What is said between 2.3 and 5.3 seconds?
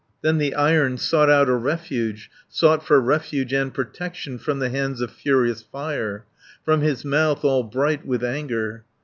Sought for refuge and protection From the hands of